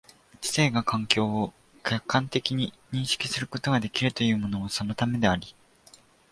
[0.41, 1.53] 知性が環境を
[1.85, 5.53] 客観的に認識することができるというのもそのためであり、